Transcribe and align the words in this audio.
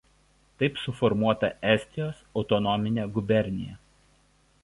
Taip 0.61 0.79
suformuota 0.83 1.49
Estijos 1.75 2.23
autonominė 2.41 3.07
gubernija. 3.19 3.77